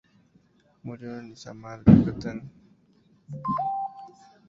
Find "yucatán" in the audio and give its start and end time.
1.85-2.49